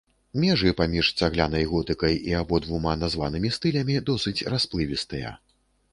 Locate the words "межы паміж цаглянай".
0.43-1.67